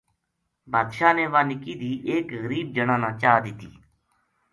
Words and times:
بادشاہ 0.71 1.13
نے 1.17 1.25
واہ 1.33 1.45
نِکی 1.47 1.73
دھی 1.79 1.91
ایک 2.09 2.25
غریب 2.41 2.67
جنا 2.75 2.95
نا 3.03 3.09
دِتّی 3.43 3.69